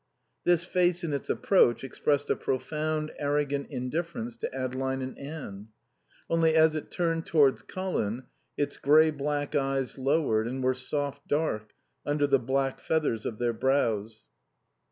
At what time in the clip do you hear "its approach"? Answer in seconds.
1.13-1.83